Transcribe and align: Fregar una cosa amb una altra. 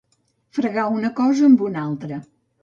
Fregar 0.57 0.85
una 0.95 1.11
cosa 1.19 1.45
amb 1.49 1.63
una 1.69 1.85
altra. 1.91 2.19